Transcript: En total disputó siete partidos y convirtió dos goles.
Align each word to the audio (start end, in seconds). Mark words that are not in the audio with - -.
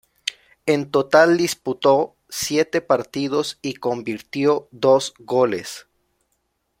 En 0.65 0.89
total 0.89 1.37
disputó 1.37 2.15
siete 2.27 2.81
partidos 2.81 3.59
y 3.61 3.75
convirtió 3.75 4.67
dos 4.71 5.13
goles. 5.19 5.85